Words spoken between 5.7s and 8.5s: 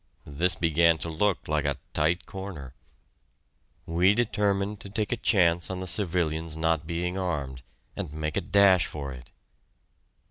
the civilians' not being armed, and make a